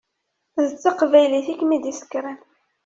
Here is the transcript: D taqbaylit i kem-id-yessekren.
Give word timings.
D 0.69 0.71
taqbaylit 0.83 1.47
i 1.53 1.55
kem-id-yessekren. 1.59 2.37